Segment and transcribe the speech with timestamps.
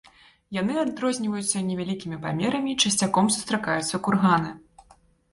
[0.55, 4.49] Яны адрозніваюцца невялікімі памерамі, часцяком сустракаюцца курганы.